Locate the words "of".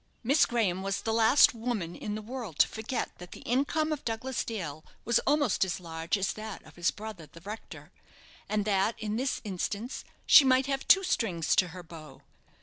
3.91-4.03, 6.65-6.75